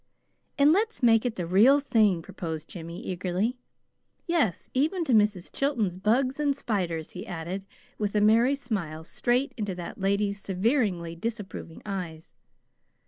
[0.57, 3.59] "And let's make it the real thing," proposed Jimmy, eagerly,"
[4.25, 5.51] yes, even to Mrs.
[5.53, 7.67] Chilton's bugs and spiders," he added,
[7.99, 12.33] with a merry smile straight into that lady's severely disapproving eyes.